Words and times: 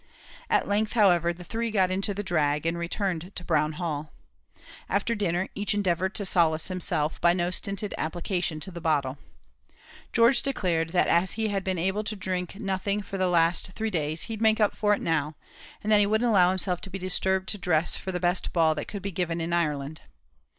At 0.49 0.67
length, 0.67 0.93
however, 0.93 1.31
the 1.31 1.43
three 1.43 1.69
got 1.69 1.91
into 1.91 2.15
the 2.15 2.23
drag, 2.23 2.65
and 2.65 2.75
returned 2.75 3.31
to 3.35 3.45
Brown 3.45 3.73
Hall. 3.73 4.11
After 4.89 5.13
dinner, 5.13 5.47
each 5.53 5.75
endeavoured 5.75 6.15
to 6.15 6.25
solace 6.25 6.69
himself 6.69 7.21
by 7.21 7.33
no 7.33 7.51
stinted 7.51 7.93
application 7.99 8.59
to 8.61 8.71
the 8.71 8.81
bottle. 8.81 9.19
George 10.11 10.41
declared, 10.41 10.89
that 10.89 11.07
as 11.07 11.33
he 11.33 11.49
had 11.49 11.63
been 11.63 11.77
able 11.77 12.03
to 12.05 12.15
drink 12.15 12.55
nothing 12.55 13.03
for 13.03 13.19
the 13.19 13.29
last 13.29 13.73
three 13.73 13.91
days, 13.91 14.23
he'd 14.23 14.41
make 14.41 14.59
up 14.59 14.75
for 14.75 14.95
it 14.95 15.01
now, 15.01 15.35
and 15.83 15.91
that 15.91 15.99
he 15.99 16.07
wouldn't 16.07 16.31
allow 16.31 16.49
himself 16.49 16.81
to 16.81 16.89
be 16.89 16.97
disturbed 16.97 17.47
to 17.49 17.59
dress 17.59 17.95
for 17.95 18.11
the 18.11 18.19
best 18.19 18.51
ball 18.51 18.73
that 18.73 18.87
could 18.87 19.03
be 19.03 19.11
given 19.11 19.39
in 19.39 19.53
Ireland. 19.53 20.01